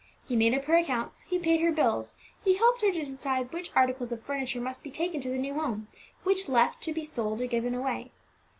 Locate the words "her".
0.65-0.75, 1.61-1.71, 2.81-2.91